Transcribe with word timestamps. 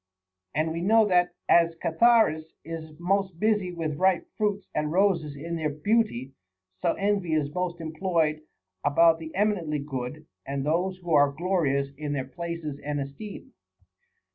And 0.55 0.71
we 0.71 0.81
know 0.81 1.05
that, 1.09 1.35
as 1.47 1.73
the 1.73 1.77
cantharis 1.77 2.45
is 2.65 2.99
most 2.99 3.39
busy 3.39 3.71
with 3.71 3.99
ripe 3.99 4.27
fruits 4.35 4.67
and 4.73 4.91
roses 4.91 5.35
in 5.35 5.55
their 5.57 5.69
beauty, 5.69 6.33
so 6.81 6.93
envy 6.93 7.33
is 7.35 7.53
most 7.53 7.79
employed 7.79 8.41
about 8.83 9.19
the 9.19 9.31
eminently 9.35 9.77
good 9.77 10.25
and 10.43 10.65
those 10.65 10.97
who 10.97 11.13
are 11.13 11.31
glorious 11.31 11.93
in 11.95 12.13
their 12.13 12.25
places 12.25 12.79
and 12.83 12.99
esteem. 12.99 13.53